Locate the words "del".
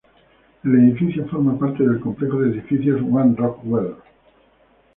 1.87-1.99